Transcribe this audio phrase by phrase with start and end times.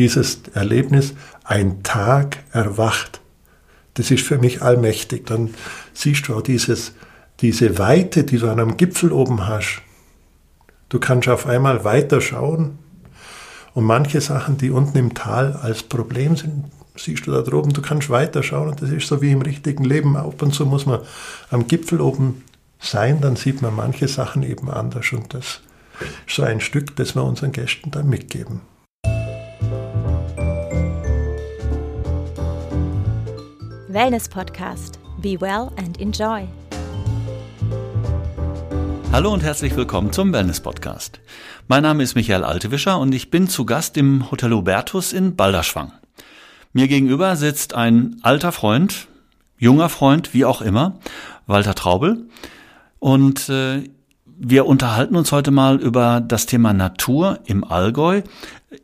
[0.00, 1.12] dieses Erlebnis,
[1.44, 3.20] ein Tag erwacht.
[3.94, 5.26] Das ist für mich allmächtig.
[5.26, 5.52] Dann
[5.92, 6.94] siehst du auch dieses,
[7.40, 9.82] diese Weite, die du an einem Gipfel oben hast.
[10.88, 12.78] Du kannst auf einmal weiter schauen
[13.74, 16.64] und manche Sachen, die unten im Tal als Problem sind,
[16.96, 19.84] siehst du da droben, du kannst weiter schauen und das ist so wie im richtigen
[19.84, 20.16] Leben.
[20.16, 21.00] Ab und zu muss man
[21.50, 22.42] am Gipfel oben
[22.78, 25.60] sein, dann sieht man manche Sachen eben anders und das
[26.26, 28.62] ist so ein Stück, das wir unseren Gästen dann mitgeben.
[33.92, 35.00] Wellness Podcast.
[35.20, 36.46] Be well and enjoy.
[39.10, 41.18] Hallo und herzlich willkommen zum Wellness Podcast.
[41.66, 45.90] Mein Name ist Michael Altewischer und ich bin zu Gast im Hotel Hubertus in Balderschwang.
[46.72, 49.08] Mir gegenüber sitzt ein alter Freund,
[49.58, 51.00] junger Freund, wie auch immer,
[51.48, 52.28] Walter Traubel.
[53.00, 53.90] Und äh,
[54.24, 58.22] wir unterhalten uns heute mal über das Thema Natur im Allgäu,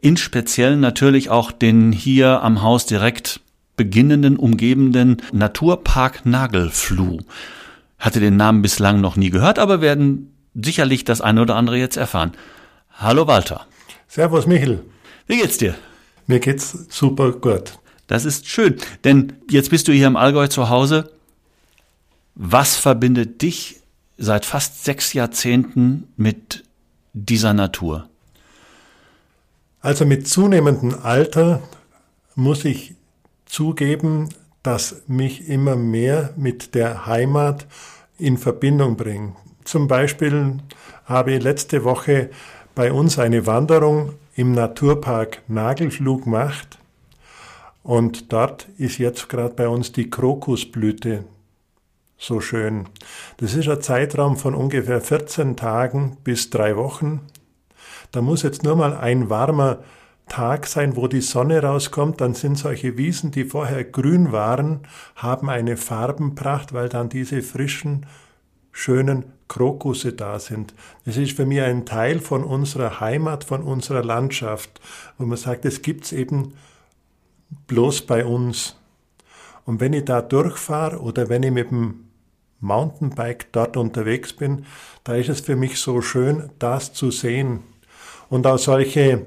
[0.00, 3.40] in speziell natürlich auch den hier am Haus direkt
[3.76, 7.20] beginnenden, umgebenden Naturpark Nagelfluh.
[7.98, 11.96] Hatte den Namen bislang noch nie gehört, aber werden sicherlich das eine oder andere jetzt
[11.96, 12.32] erfahren.
[12.92, 13.66] Hallo Walter.
[14.08, 14.84] Servus Michel.
[15.26, 15.74] Wie geht's dir?
[16.26, 17.78] Mir geht's super gut.
[18.06, 21.10] Das ist schön, denn jetzt bist du hier im Allgäu zu Hause.
[22.34, 23.80] Was verbindet dich
[24.16, 26.64] seit fast sechs Jahrzehnten mit
[27.12, 28.08] dieser Natur?
[29.80, 31.62] Also mit zunehmendem Alter
[32.34, 32.94] muss ich
[33.46, 34.28] zugeben,
[34.62, 37.66] dass mich immer mehr mit der Heimat
[38.18, 39.36] in Verbindung bringt.
[39.64, 40.58] Zum Beispiel
[41.04, 42.30] habe ich letzte Woche
[42.74, 46.78] bei uns eine Wanderung im Naturpark Nagelflug gemacht
[47.82, 51.24] und dort ist jetzt gerade bei uns die Krokusblüte
[52.18, 52.88] so schön.
[53.36, 57.20] Das ist ein Zeitraum von ungefähr 14 Tagen bis drei Wochen.
[58.10, 59.78] Da muss jetzt nur mal ein warmer
[60.28, 64.80] Tag sein, wo die Sonne rauskommt, dann sind solche Wiesen, die vorher grün waren,
[65.14, 68.06] haben eine Farbenpracht, weil dann diese frischen,
[68.72, 70.74] schönen Krokusse da sind.
[71.04, 74.80] Das ist für mich ein Teil von unserer Heimat, von unserer Landschaft,
[75.16, 76.54] wo man sagt, es gibt's eben
[77.68, 78.76] bloß bei uns.
[79.64, 82.08] Und wenn ich da durchfahre oder wenn ich mit dem
[82.60, 84.66] Mountainbike dort unterwegs bin,
[85.04, 87.60] da ist es für mich so schön, das zu sehen.
[88.28, 89.26] Und auch solche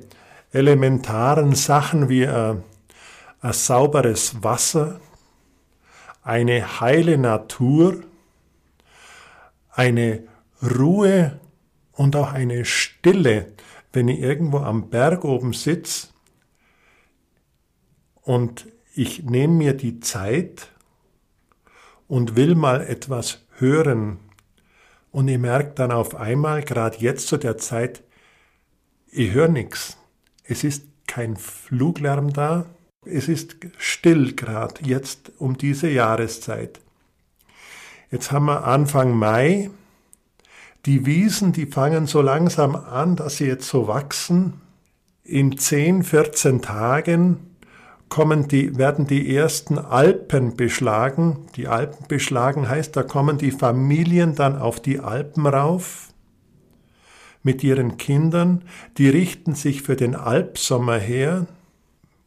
[0.52, 2.56] elementaren Sachen wie äh,
[3.42, 5.00] ein sauberes Wasser,
[6.24, 8.04] eine heile Natur,
[9.72, 10.24] eine
[10.62, 11.40] Ruhe
[11.94, 13.54] und auch eine Stille,
[13.94, 16.08] wenn ich irgendwo am Berg oben sitze
[18.22, 20.70] und ich nehme mir die Zeit
[22.08, 24.20] und will mal etwas hören
[25.12, 28.04] und ich merke dann auf einmal, gerade jetzt zu der Zeit,
[29.12, 29.99] ich höre nichts.
[30.50, 32.66] Es ist kein Fluglärm da,
[33.06, 36.80] es ist still gerade jetzt um diese Jahreszeit.
[38.10, 39.70] Jetzt haben wir Anfang Mai.
[40.88, 44.60] Die Wiesen, die fangen so langsam an, dass sie jetzt so wachsen.
[45.24, 47.38] In 10, 14 Tagen
[48.10, 51.46] kommen die, werden die ersten Alpen beschlagen.
[51.58, 56.09] Die Alpen beschlagen heißt, da kommen die Familien dann auf die Alpen rauf
[57.44, 58.64] mit ihren Kindern,
[58.98, 61.48] die richten sich für den Alpsommer her.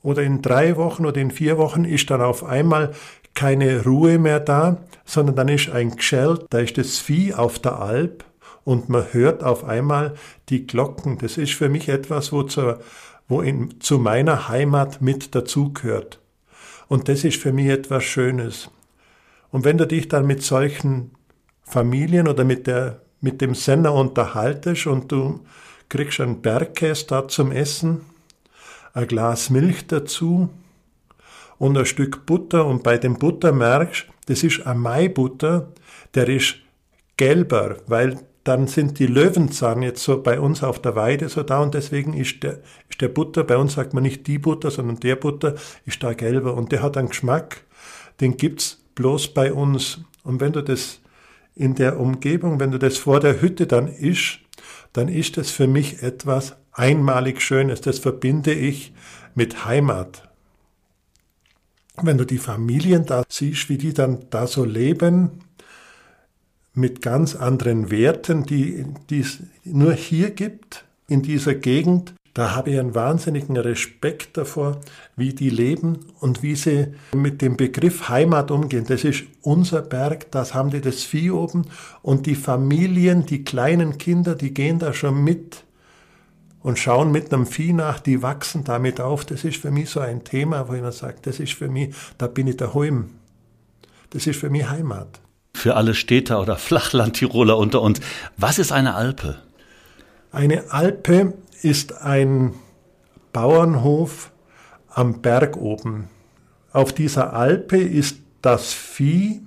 [0.03, 2.93] Oder in drei Wochen oder in vier Wochen ist dann auf einmal
[3.35, 7.79] keine Ruhe mehr da, sondern dann ist ein Gschell, da ist das Vieh auf der
[7.79, 8.25] Alp
[8.65, 10.15] und man hört auf einmal
[10.49, 11.19] die Glocken.
[11.19, 12.81] Das ist für mich etwas, wo zur
[13.29, 16.21] wo in, zu meiner Heimat mit dazugehört.
[16.89, 18.71] Und das ist für mich etwas Schönes.
[19.51, 21.13] Und wenn du dich dann mit solchen
[21.63, 25.41] Familien oder mit, der, mit dem Sender unterhaltest und du
[25.89, 28.03] kriegst einen Bergkäse da zum Essen,
[28.93, 30.51] ein Glas Milch dazu
[31.59, 35.69] und ein Stück Butter und bei dem Butter merkst, das ist ein Maibutter,
[36.15, 36.57] der ist
[37.17, 41.61] gelber, weil dann sind die Löwenzahn jetzt so bei uns auf der Weide so da
[41.61, 42.59] und deswegen ist der,
[42.89, 45.55] ist der Butter, bei uns sagt man nicht die Butter, sondern der Butter
[45.85, 47.63] ist da gelber und der hat einen Geschmack,
[48.21, 50.01] den gibt's bloß bei uns.
[50.25, 51.02] Und wenn du das
[51.55, 54.45] in der Umgebung, wenn du das vor der Hütte dann isch,
[54.93, 57.81] dann ist das für mich etwas einmalig Schönes.
[57.81, 58.93] Das verbinde ich
[59.35, 60.29] mit Heimat.
[62.01, 65.43] Wenn du die Familien da siehst, wie die dann da so leben,
[66.75, 72.15] mit ganz anderen Werten, die, die es nur hier gibt, in dieser Gegend.
[72.35, 74.81] Da habe ich einen wahnsinnigen Respekt davor,
[75.17, 78.87] wie die leben und wie sie mit dem Begriff Heimat umgehen.
[78.89, 81.67] Das ist unser Berg, das haben die das Vieh oben
[82.01, 85.65] und die Familien, die kleinen Kinder, die gehen da schon mit
[86.63, 89.27] und schauen mit einem Vieh nach, die wachsen damit auf.
[89.27, 91.95] Das ist für mich so ein Thema, wo ich mir sage, das ist für mich,
[92.17, 93.11] da bin ich daheim.
[94.11, 95.21] Das ist für mich Heimat.
[95.55, 98.01] Für alle Städter oder Flachlandtiroler unter uns,
[98.39, 99.37] was ist eine Alpe?
[100.31, 101.35] Eine Alpe
[101.65, 102.55] ist ein
[103.33, 104.31] Bauernhof
[104.89, 106.09] am Berg oben.
[106.73, 109.47] Auf dieser Alpe ist das Vieh,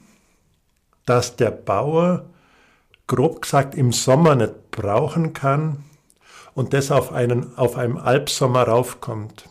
[1.06, 2.26] das der Bauer
[3.08, 5.84] grob gesagt im Sommer nicht brauchen kann
[6.54, 9.50] und das auf, einen, auf einem Alpsommer raufkommt.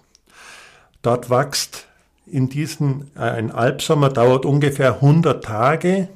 [1.03, 1.87] Dort wächst
[2.27, 6.09] in diesem, äh, ein Alpsommer dauert ungefähr 100 Tage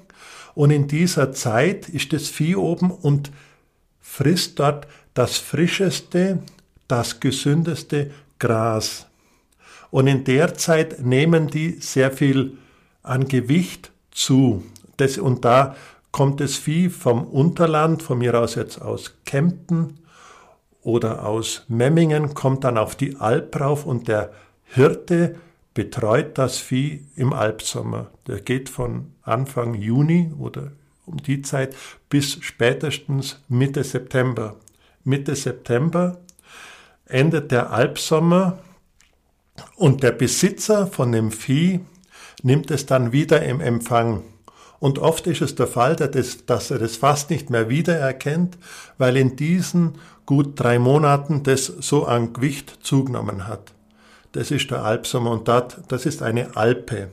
[0.54, 3.30] und in dieser Zeit ist das Vieh oben und
[4.00, 6.38] frisst dort das frischeste,
[6.86, 9.08] das gesündeste Gras.
[9.90, 12.56] Und in der Zeit nehmen die sehr viel
[13.02, 14.62] an Gewicht zu.
[14.96, 15.74] Das, und da
[16.12, 19.98] kommt das Vieh vom Unterland, von mir aus jetzt aus Kempten
[20.82, 24.32] oder aus Memmingen, kommt dann auf die Alp rauf und der
[24.66, 25.34] Hirte
[25.74, 28.06] betreut das Vieh im Alpsommer.
[28.28, 30.70] Der geht von Anfang Juni oder
[31.06, 31.74] um die Zeit
[32.08, 34.54] bis spätestens Mitte September.
[35.08, 36.18] Mitte September
[37.06, 38.58] endet der Alpsommer
[39.76, 41.80] und der Besitzer von dem Vieh
[42.42, 44.22] nimmt es dann wieder im Empfang.
[44.78, 48.58] Und oft ist es der Fall, dass er das fast nicht mehr wiedererkennt,
[48.98, 49.94] weil in diesen
[50.26, 53.72] gut drei Monaten das so an Gewicht zugenommen hat.
[54.32, 57.08] Das ist der Alpsommer und das ist eine Alpe.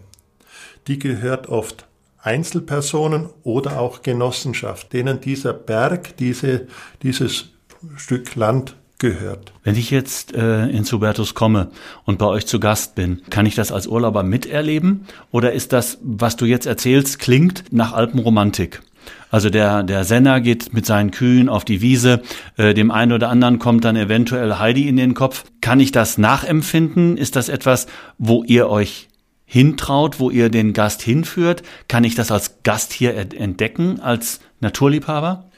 [0.88, 1.88] Die gehört oft
[2.20, 6.68] Einzelpersonen oder auch Genossenschaft, denen dieser Berg, diese,
[7.02, 7.55] dieses
[7.98, 9.54] Stück Land gehört.
[9.64, 11.70] Wenn ich jetzt äh, ins Hubertus komme
[12.06, 15.06] und bei euch zu Gast bin, kann ich das als Urlauber miterleben?
[15.32, 18.82] Oder ist das, was du jetzt erzählst, klingt nach Alpenromantik?
[19.30, 22.22] Also der, der Senner geht mit seinen Kühen auf die Wiese,
[22.58, 25.44] äh, dem einen oder anderen kommt dann eventuell Heidi in den Kopf.
[25.62, 27.18] Kann ich das nachempfinden?
[27.18, 29.10] Ist das etwas, wo ihr euch
[29.46, 31.64] hintraut, wo ihr den Gast hinführt?
[31.88, 35.50] Kann ich das als Gast hier entdecken, als Naturliebhaber?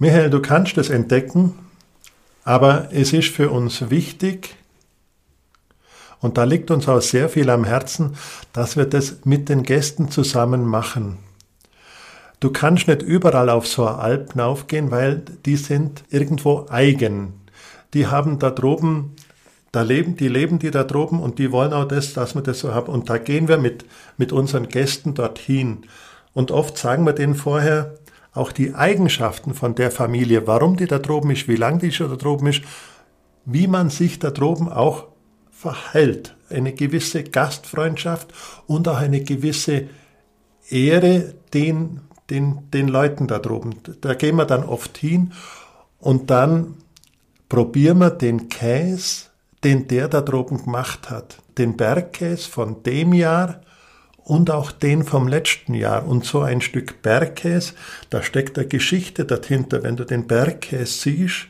[0.00, 1.54] Michael, du kannst das entdecken,
[2.44, 4.54] aber es ist für uns wichtig,
[6.20, 8.16] und da liegt uns auch sehr viel am Herzen,
[8.52, 11.18] dass wir das mit den Gästen zusammen machen.
[12.40, 17.34] Du kannst nicht überall auf so eine Alp hinaufgehen, weil die sind irgendwo eigen.
[17.94, 19.16] Die haben da droben,
[19.72, 22.60] da leben, die leben die da droben und die wollen auch das, dass wir das
[22.60, 22.92] so haben.
[22.92, 23.84] Und da gehen wir mit,
[24.16, 25.84] mit unseren Gästen dorthin.
[26.34, 27.97] Und oft sagen wir denen vorher
[28.38, 32.10] auch die Eigenschaften von der Familie, warum die da droben ist, wie lang die schon
[32.10, 32.62] da droben ist,
[33.44, 35.06] wie man sich da droben auch
[35.50, 36.36] verhält.
[36.48, 38.32] Eine gewisse Gastfreundschaft
[38.66, 39.88] und auch eine gewisse
[40.70, 42.00] Ehre den
[42.30, 43.76] den, den Leuten da droben.
[44.00, 45.32] Da gehen wir dann oft hin
[45.98, 46.74] und dann
[47.48, 49.26] probieren wir den Käse,
[49.64, 51.38] den der da droben gemacht hat.
[51.56, 53.60] Den Bergkäse von dem Jahr
[54.28, 56.06] und auch den vom letzten Jahr.
[56.06, 57.72] Und so ein Stück Bergkäse,
[58.10, 59.82] da steckt eine Geschichte dahinter.
[59.82, 61.46] Wenn du den Bergkäse siehst,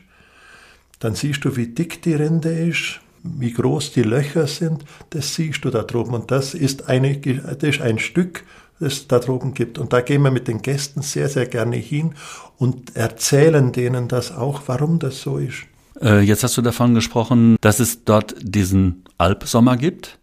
[0.99, 5.65] dann siehst du, wie dick die Rinde ist, wie groß die Löcher sind, das siehst
[5.65, 6.13] du da droben.
[6.13, 8.45] Und das ist, eine, das ist ein Stück
[8.79, 9.77] es da droben gibt.
[9.77, 12.13] Und da gehen wir mit den Gästen sehr, sehr gerne hin
[12.57, 15.65] und erzählen denen das auch, warum das so ist.
[16.01, 20.17] Äh, jetzt hast du davon gesprochen, dass es dort diesen Alpsommer gibt.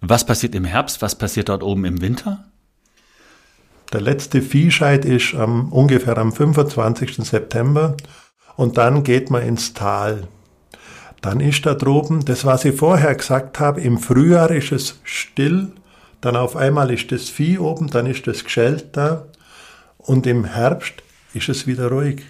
[0.00, 1.02] Was passiert im Herbst?
[1.02, 2.44] Was passiert dort oben im Winter?
[3.92, 7.16] Der letzte Viehscheid ist am, ungefähr am 25.
[7.16, 7.96] September
[8.56, 10.28] und dann geht man ins Tal.
[11.20, 15.72] Dann ist da droben, das was ich vorher gesagt habe, im Frühjahr ist es still
[16.20, 19.26] dann auf einmal ist das Vieh oben, dann ist das Geschält da
[19.96, 21.02] und im Herbst
[21.32, 22.22] ist es wieder ruhig.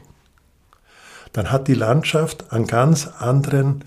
[1.33, 3.85] Dann hat die Landschaft einen ganz anderen,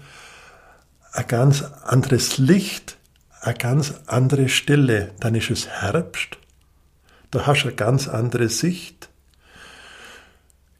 [1.13, 2.98] ein ganz anderes Licht,
[3.44, 5.12] eine ganz andere Stille.
[5.20, 6.38] Dann ist es Herbst,
[7.32, 9.10] da hast du eine ganz andere Sicht.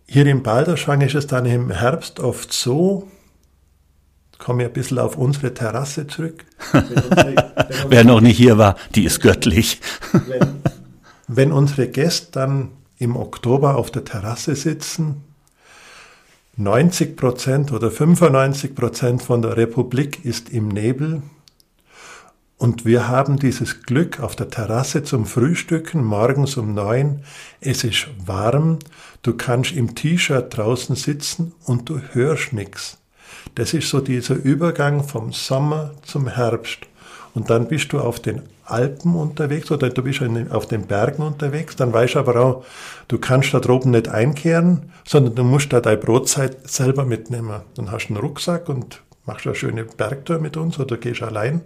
[0.06, 3.10] Hier im Balderschwang ist es dann im Herbst oft so,
[4.38, 6.46] komme ich ein bisschen auf unsere Terrasse zurück.
[7.88, 9.80] Wer noch nicht hier war, die ist göttlich.
[10.12, 10.62] wenn,
[11.28, 15.24] wenn unsere Gäste dann im Oktober auf der Terrasse sitzen,
[16.58, 21.24] 90 Prozent oder 95 Prozent von der Republik ist im Nebel
[22.64, 27.26] und wir haben dieses Glück auf der Terrasse zum Frühstücken morgens um neun.
[27.60, 28.80] Es ist warm,
[29.22, 33.00] du kannst im T-Shirt draußen sitzen und du hörst nichts.
[33.56, 36.78] Das ist so dieser Übergang vom Sommer zum Herbst.
[37.34, 41.76] Und dann bist du auf den Alpen unterwegs oder du bist auf den Bergen unterwegs,
[41.76, 42.66] dann weißt du aber auch,
[43.10, 47.60] du kannst da droben nicht einkehren, sondern du musst da deine Brotzeit selber mitnehmen.
[47.76, 51.60] Dann hast du einen Rucksack und machst eine schöne Bergtour mit uns oder gehst allein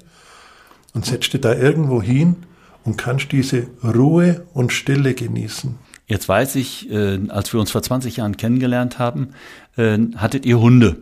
[0.98, 2.38] und setzt dich da irgendwo hin
[2.84, 5.76] und kannst diese Ruhe und Stille genießen.
[6.08, 9.30] Jetzt weiß ich, äh, als wir uns vor 20 Jahren kennengelernt haben,
[9.76, 10.98] äh, hattet ihr Hunde.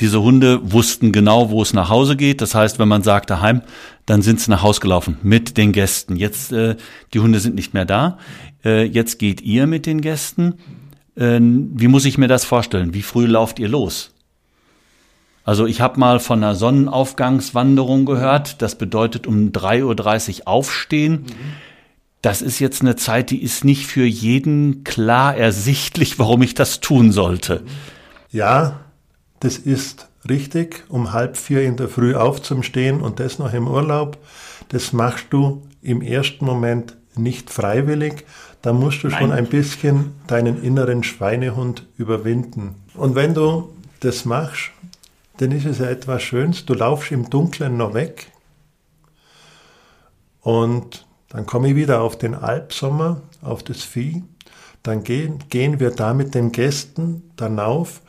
[0.00, 2.40] Diese Hunde wussten genau, wo es nach Hause geht.
[2.40, 3.62] Das heißt, wenn man sagt daheim,
[4.04, 6.16] dann sind sie nach Hause gelaufen mit den Gästen.
[6.16, 6.74] Jetzt, äh,
[7.14, 8.18] die Hunde sind nicht mehr da.
[8.64, 10.54] Äh, jetzt geht ihr mit den Gästen.
[11.14, 12.94] Äh, wie muss ich mir das vorstellen?
[12.94, 14.12] Wie früh lauft ihr los?
[15.44, 18.62] Also ich habe mal von einer Sonnenaufgangswanderung gehört.
[18.62, 21.12] Das bedeutet um 3.30 Uhr aufstehen.
[21.12, 21.26] Mhm.
[22.22, 26.80] Das ist jetzt eine Zeit, die ist nicht für jeden klar ersichtlich, warum ich das
[26.80, 27.62] tun sollte.
[28.30, 28.80] Ja,
[29.40, 34.18] das ist richtig, um halb vier in der Früh aufzustehen und das noch im Urlaub.
[34.68, 38.24] Das machst du im ersten Moment nicht freiwillig.
[38.60, 39.18] Da musst du Nein.
[39.18, 42.74] schon ein bisschen deinen inneren Schweinehund überwinden.
[42.94, 43.70] Und wenn du
[44.00, 44.70] das machst,
[45.40, 46.66] dann ist es ja etwas Schönes.
[46.66, 48.30] Du laufst im Dunkeln noch weg.
[50.42, 54.22] Und dann komme ich wieder auf den Albsommer, auf das Vieh.
[54.82, 58.02] Dann gehen, gehen wir da mit den Gästen dann auf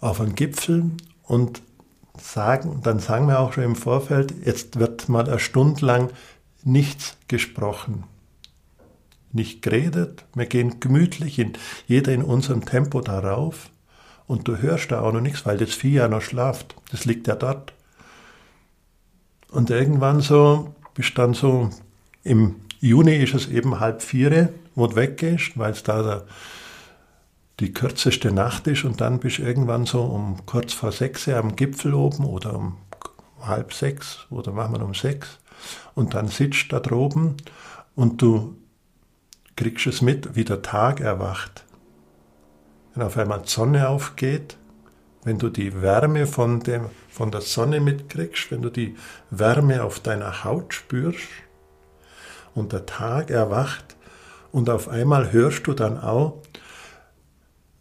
[0.00, 0.92] auf einen Gipfel
[1.24, 1.60] und
[2.16, 6.10] sagen, dann sagen wir auch schon im Vorfeld, jetzt wird mal eine Stunde lang
[6.62, 8.04] nichts gesprochen,
[9.32, 10.24] nicht geredet.
[10.34, 11.54] Wir gehen gemütlich in
[11.86, 13.70] jeder in unserem Tempo darauf
[14.28, 16.76] und du hörst da auch noch nichts, weil das Vieh ja noch schlaft.
[16.92, 17.72] Das liegt ja dort.
[19.50, 21.70] Und irgendwann so, bist dann so,
[22.22, 26.22] im Juni ist es eben halb vier, wo du weggehst, weil es da
[27.58, 31.56] die kürzeste Nacht ist und dann bist du irgendwann so um kurz vor sechs am
[31.56, 32.76] Gipfel oben oder um
[33.40, 35.38] halb sechs oder machen wir um sechs
[35.94, 37.36] und dann sitzt da droben
[37.96, 38.56] und du
[39.56, 41.64] kriegst es mit, wie der Tag erwacht.
[42.94, 44.56] Wenn auf einmal die Sonne aufgeht,
[45.24, 48.96] wenn du die Wärme von, dem, von der Sonne mitkriegst, wenn du die
[49.30, 51.28] Wärme auf deiner Haut spürst
[52.54, 53.96] und der Tag erwacht
[54.52, 56.42] und auf einmal hörst du dann auch,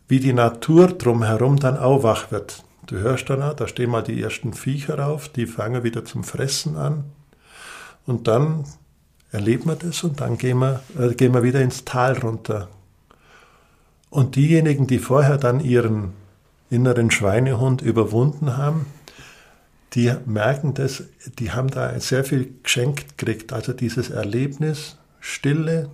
[0.08, 2.64] wie die Natur drumherum dann auch wach wird.
[2.86, 6.24] Du hörst dann auch, da stehen mal die ersten Viecher auf, die fangen wieder zum
[6.24, 7.04] Fressen an.
[8.06, 8.64] Und dann
[9.32, 12.70] erleben wir das und dann gehen wir, äh, gehen wir wieder ins Tal runter.
[14.10, 16.14] Und diejenigen, die vorher dann ihren
[16.70, 18.86] inneren Schweinehund überwunden haben,
[19.94, 21.04] die merken das,
[21.40, 23.54] die haben da sehr viel geschenkt gekriegt.
[23.54, 25.90] Also dieses Erlebnis Stille,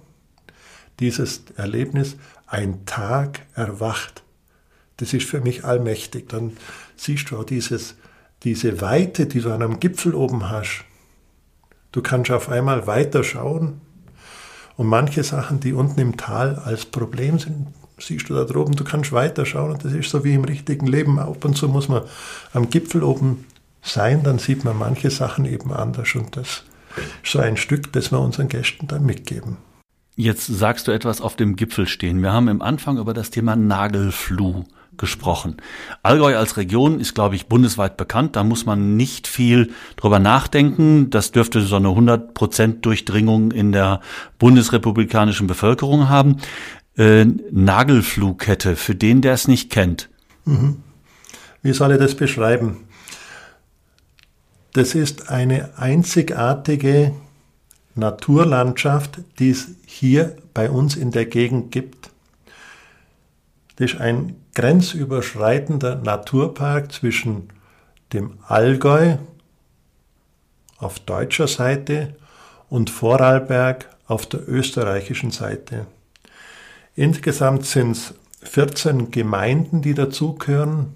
[0.99, 4.23] dieses Erlebnis ein Tag erwacht.
[4.97, 6.29] Das ist für mich allmächtig.
[6.29, 6.55] Dann
[6.95, 7.95] siehst du auch dieses,
[8.43, 10.85] diese Weite, die du an einem Gipfel oben hast.
[11.91, 13.81] Du kannst auf einmal weiter schauen
[14.77, 17.67] und manche Sachen, die unten im Tal als Problem sind,
[17.99, 20.87] siehst du da droben, du kannst weiter schauen und das ist so wie im richtigen
[20.87, 21.19] Leben.
[21.19, 22.03] Ab und zu muss man
[22.53, 23.45] am Gipfel oben
[23.81, 26.63] sein, dann sieht man manche Sachen eben anders und das
[27.23, 29.57] ist so ein Stück, das wir unseren Gästen dann mitgeben.
[30.15, 32.21] Jetzt sagst du etwas auf dem Gipfel stehen.
[32.21, 34.63] Wir haben im Anfang über das Thema Nagelfluh
[34.95, 35.57] gesprochen.
[36.03, 38.35] Allgäu als Region ist, glaube ich, bundesweit bekannt.
[38.35, 41.09] Da muss man nicht viel drüber nachdenken.
[41.09, 44.01] Das dürfte so eine 100% Durchdringung in der
[44.37, 46.37] bundesrepublikanischen Bevölkerung haben.
[46.97, 50.09] Äh, Nagelfluhkette, für den, der es nicht kennt.
[50.45, 50.83] Mhm.
[51.61, 52.87] Wie soll ich das beschreiben?
[54.73, 57.13] Das ist eine einzigartige
[57.95, 62.09] Naturlandschaft, die es hier bei uns in der Gegend gibt.
[63.75, 67.49] Das ist ein grenzüberschreitender Naturpark zwischen
[68.13, 69.17] dem Allgäu
[70.77, 72.15] auf deutscher Seite
[72.69, 75.87] und Vorarlberg auf der österreichischen Seite.
[76.95, 80.93] Insgesamt sind es 14 Gemeinden, die dazugehören,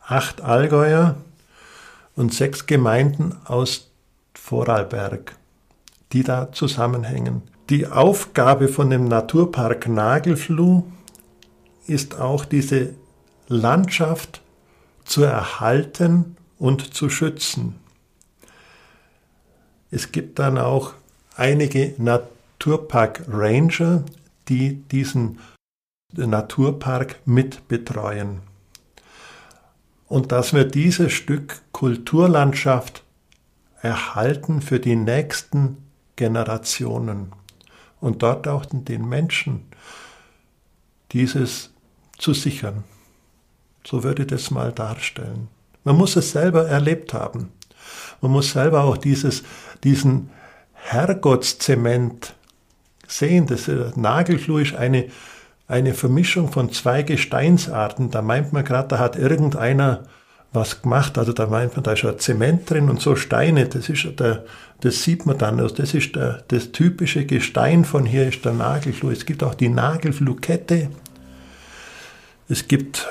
[0.00, 1.16] acht Allgäuer
[2.16, 3.90] und sechs Gemeinden aus
[4.34, 5.36] Vorarlberg
[6.12, 7.42] die da zusammenhängen.
[7.70, 10.84] Die Aufgabe von dem Naturpark Nagelfluh
[11.86, 12.90] ist auch diese
[13.48, 14.42] Landschaft
[15.04, 17.76] zu erhalten und zu schützen.
[19.90, 20.92] Es gibt dann auch
[21.36, 24.04] einige Naturpark Ranger,
[24.52, 25.38] die diesen
[26.12, 28.40] Naturpark mitbetreuen.
[30.08, 33.02] Und dass wir dieses Stück Kulturlandschaft
[33.80, 35.78] erhalten für die nächsten
[36.16, 37.32] Generationen
[38.00, 39.62] und dort auch den Menschen
[41.12, 41.70] dieses
[42.18, 42.84] zu sichern.
[43.86, 45.48] So würde ich das mal darstellen.
[45.82, 47.50] Man muss es selber erlebt haben.
[48.20, 49.44] Man muss selber auch dieses,
[49.82, 50.30] diesen
[50.74, 52.34] Herrgottszement
[53.18, 55.06] sehen, das Nagelfluh ist eine,
[55.68, 58.10] eine Vermischung von zwei Gesteinsarten.
[58.10, 60.04] Da meint man gerade, da hat irgendeiner
[60.52, 61.18] was gemacht.
[61.18, 63.66] Also da meint man, da ist ja Zement drin und so Steine.
[63.66, 64.44] Das ist der,
[64.80, 65.60] das sieht man dann.
[65.60, 69.10] Also das ist der, das typische Gestein von hier ist der Nagelfluh.
[69.10, 70.90] Es gibt auch die Nagelfluhkette.
[72.48, 73.08] Es gibt,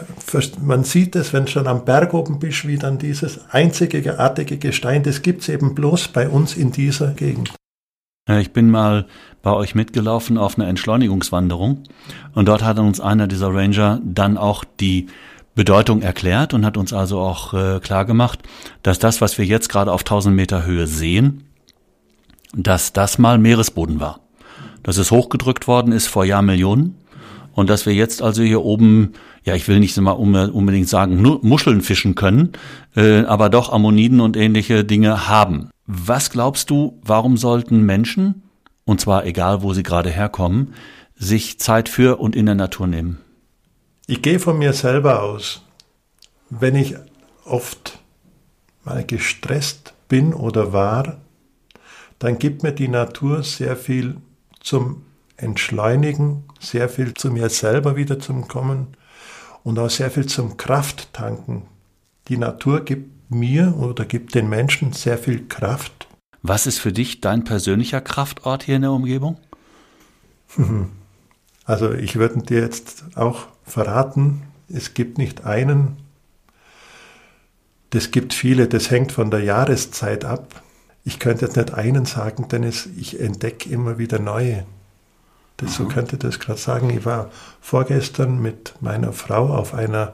[0.62, 5.02] man sieht es, wenn du schon am Berg oben bist, wie dann dieses einzigartige Gestein,
[5.02, 7.52] das gibt es eben bloß bei uns in dieser Gegend.
[8.40, 9.06] Ich bin mal
[9.42, 11.84] bei euch mitgelaufen auf einer Entschleunigungswanderung
[12.34, 15.08] und dort hat uns einer dieser Ranger dann auch die
[15.56, 18.40] Bedeutung erklärt und hat uns also auch äh, klar gemacht,
[18.84, 21.44] dass das, was wir jetzt gerade auf 1000 Meter Höhe sehen,
[22.54, 24.20] dass das mal Meeresboden war.
[24.84, 26.96] Dass es hochgedrückt worden ist vor Jahrmillionen
[27.54, 31.82] und dass wir jetzt also hier oben, ja, ich will nicht mal unbedingt sagen, Muscheln
[31.82, 32.54] fischen können,
[32.96, 35.70] äh, aber doch Ammoniden und ähnliche Dinge haben.
[35.86, 38.44] Was glaubst du, warum sollten Menschen,
[38.86, 40.74] und zwar egal wo sie gerade herkommen,
[41.16, 43.20] sich Zeit für und in der Natur nehmen?
[44.08, 45.62] Ich gehe von mir selber aus.
[46.50, 46.96] Wenn ich
[47.46, 48.00] oft
[48.84, 51.18] mal gestresst bin oder war,
[52.20, 54.18] dann gibt mir die Natur sehr viel
[54.60, 55.04] zum
[55.42, 58.88] Entschleunigen, sehr viel zu mir selber wieder zum Kommen
[59.64, 61.64] und auch sehr viel zum Krafttanken.
[62.28, 66.08] Die Natur gibt mir oder gibt den Menschen sehr viel Kraft.
[66.42, 69.38] Was ist für dich dein persönlicher Kraftort hier in der Umgebung?
[71.64, 75.96] Also ich würde dir jetzt auch verraten, es gibt nicht einen,
[77.92, 80.64] das gibt viele, das hängt von der Jahreszeit ab.
[81.04, 84.66] Ich könnte jetzt nicht einen sagen, denn es, ich entdecke immer wieder neue.
[85.62, 85.90] Das, so mhm.
[85.90, 86.90] könnte das gerade sagen.
[86.90, 87.30] Ich war
[87.62, 90.14] vorgestern mit meiner Frau auf einer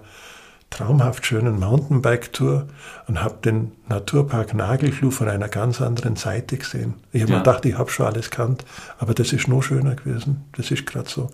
[0.69, 2.67] traumhaft schönen Mountainbike-Tour
[3.07, 6.95] und habe den Naturpark Nagelfluh von einer ganz anderen Seite gesehen.
[7.13, 7.37] Ich habe ja.
[7.37, 8.65] mir gedacht, ich habe schon alles kannt,
[8.99, 10.45] aber das ist noch schöner gewesen.
[10.57, 11.31] Das ist gerade so.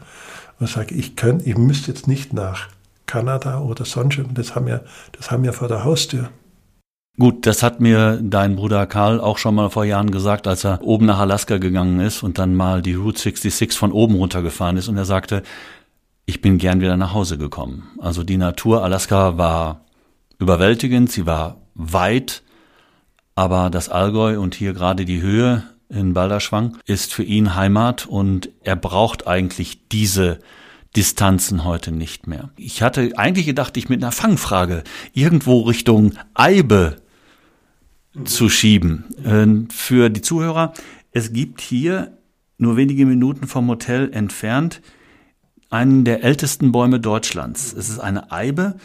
[0.59, 2.67] Und sage, ich könnte, ich müsste jetzt nicht nach
[3.07, 6.29] Kanada oder sonst das haben wir, das haben wir vor der Haustür.
[7.19, 10.81] Gut, das hat mir dein Bruder Karl auch schon mal vor Jahren gesagt, als er
[10.81, 14.87] oben nach Alaska gegangen ist und dann mal die Route 66 von oben runtergefahren ist
[14.87, 15.43] und er sagte,
[16.25, 17.91] ich bin gern wieder nach Hause gekommen.
[17.99, 19.81] Also die Natur Alaska war
[20.39, 22.41] überwältigend, sie war weit,
[23.35, 28.49] aber das Allgäu und hier gerade die Höhe in Balderschwang ist für ihn Heimat und
[28.63, 30.39] er braucht eigentlich diese
[30.95, 32.49] Distanzen heute nicht mehr.
[32.57, 37.02] Ich hatte eigentlich gedacht, ich mit einer Fangfrage irgendwo Richtung Eibe
[38.25, 39.05] zu schieben.
[39.25, 40.73] Ähm, für die Zuhörer,
[41.11, 42.17] es gibt hier
[42.57, 44.81] nur wenige Minuten vom Hotel entfernt
[45.73, 47.73] einen der ältesten Bäume Deutschlands.
[47.73, 48.75] Es ist eine Eibe,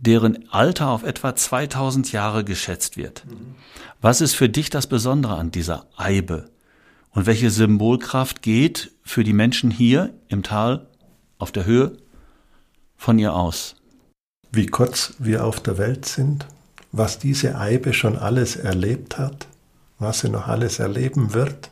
[0.00, 3.24] deren Alter auf etwa 2000 Jahre geschätzt wird.
[4.02, 6.50] Was ist für dich das Besondere an dieser Eibe?
[7.10, 10.86] Und welche Symbolkraft geht für die Menschen hier im Tal
[11.38, 11.96] auf der Höhe
[12.96, 13.76] von ihr aus?
[14.52, 16.46] Wie kurz wir auf der Welt sind,
[16.96, 19.48] was diese Eibe schon alles erlebt hat,
[19.98, 21.70] was sie noch alles erleben wird,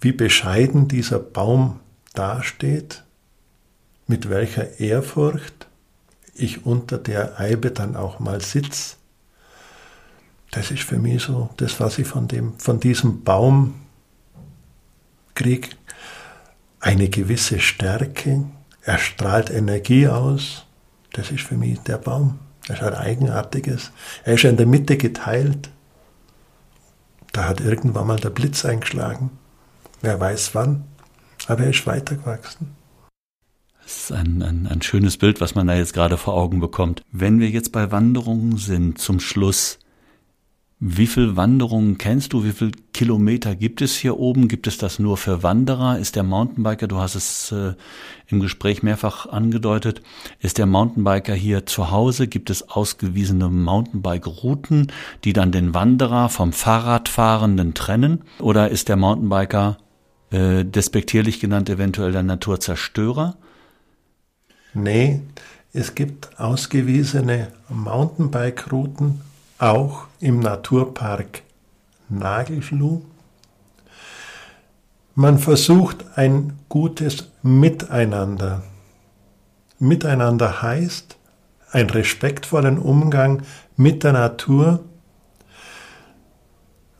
[0.00, 1.80] wie bescheiden dieser Baum
[2.14, 3.04] dasteht,
[4.06, 5.66] mit welcher Ehrfurcht
[6.34, 8.96] ich unter der Eibe dann auch mal sitz.
[10.50, 13.74] Das ist für mich so das, was ich von, dem, von diesem Baum
[15.34, 15.68] kriege.
[16.80, 18.44] Eine gewisse Stärke,
[18.82, 20.64] er strahlt Energie aus.
[21.12, 22.38] Das ist für mich der Baum.
[22.66, 23.92] Das ist ein eigenartiges.
[24.24, 25.70] Er ist in der Mitte geteilt.
[27.32, 29.30] Da hat irgendwann mal der Blitz eingeschlagen.
[30.02, 30.84] Wer weiß wann.
[31.46, 32.74] Aber er ist weitergewachsen.
[33.82, 37.02] Das ist ein, ein, ein schönes Bild, was man da jetzt gerade vor Augen bekommt.
[37.12, 39.78] Wenn wir jetzt bei Wanderungen sind, zum Schluss,
[40.78, 42.44] wie viel Wanderungen kennst du?
[42.44, 44.46] Wie viel Kilometer gibt es hier oben?
[44.46, 45.98] Gibt es das nur für Wanderer?
[45.98, 47.72] Ist der Mountainbiker, du hast es äh,
[48.26, 50.02] im Gespräch mehrfach angedeutet,
[50.38, 52.28] ist der Mountainbiker hier zu Hause?
[52.28, 54.92] Gibt es ausgewiesene Mountainbike-Routen,
[55.24, 58.24] die dann den Wanderer vom Fahrradfahrenden trennen?
[58.38, 59.78] Oder ist der Mountainbiker
[60.30, 63.36] äh, despektierlich genannt eventuell der Naturzerstörer?
[64.74, 65.22] Nee,
[65.72, 69.22] es gibt ausgewiesene Mountainbike-Routen
[69.58, 71.42] auch im Naturpark
[72.08, 73.02] Nagelfluh.
[75.14, 78.62] Man versucht ein gutes Miteinander.
[79.78, 81.16] Miteinander heißt
[81.70, 83.42] einen respektvollen Umgang
[83.76, 84.80] mit der Natur,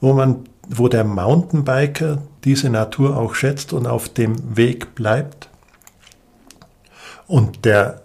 [0.01, 5.49] wo man, wo der Mountainbiker diese Natur auch schätzt und auf dem Weg bleibt
[7.27, 8.03] und der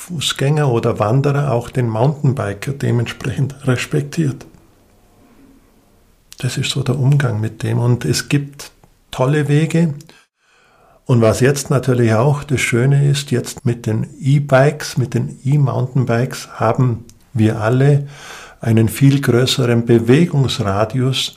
[0.00, 4.46] Fußgänger oder Wanderer auch den Mountainbiker dementsprechend respektiert.
[6.38, 7.78] Das ist so der Umgang mit dem.
[7.78, 8.72] Und es gibt
[9.10, 9.92] tolle Wege.
[11.04, 16.48] Und was jetzt natürlich auch das Schöne ist, jetzt mit den E-Bikes, mit den E-Mountainbikes
[16.54, 18.08] haben wir alle
[18.62, 21.36] einen viel größeren Bewegungsradius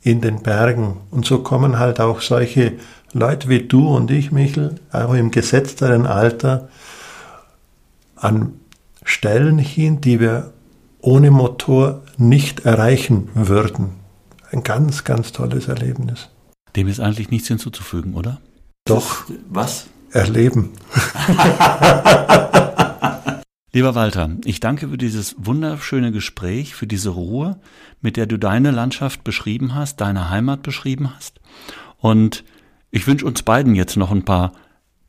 [0.00, 0.96] in den Bergen.
[1.10, 2.72] Und so kommen halt auch solche
[3.12, 6.68] Leute wie du und ich, Michel, auch im gesetzteren Alter,
[8.22, 8.54] an
[9.04, 10.52] Stellen hin, die wir
[11.00, 13.96] ohne Motor nicht erreichen würden.
[14.50, 16.28] Ein ganz, ganz tolles Erlebnis.
[16.76, 18.40] Dem ist eigentlich nichts hinzuzufügen, oder?
[18.84, 19.24] Doch.
[19.48, 19.86] Was?
[20.10, 20.70] Erleben.
[23.72, 27.58] Lieber Walter, ich danke für dieses wunderschöne Gespräch, für diese Ruhe,
[28.02, 31.40] mit der du deine Landschaft beschrieben hast, deine Heimat beschrieben hast.
[31.98, 32.44] Und
[32.90, 34.52] ich wünsche uns beiden jetzt noch ein paar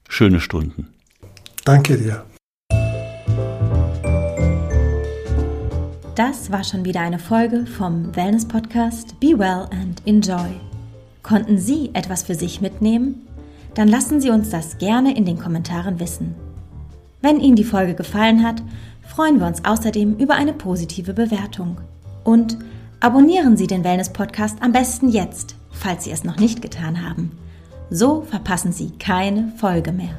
[0.07, 0.93] schöne Stunden.
[1.65, 2.23] Danke dir.
[6.15, 10.59] Das war schon wieder eine Folge vom Wellness Podcast Be Well and Enjoy.
[11.23, 13.27] Konnten Sie etwas für sich mitnehmen?
[13.73, 16.35] Dann lassen Sie uns das gerne in den Kommentaren wissen.
[17.21, 18.61] Wenn Ihnen die Folge gefallen hat,
[19.07, 21.77] freuen wir uns außerdem über eine positive Bewertung.
[22.23, 22.59] Und
[22.99, 27.31] abonnieren Sie den Wellness Podcast am besten jetzt, falls Sie es noch nicht getan haben.
[27.89, 30.13] So verpassen Sie keine Folge mehr.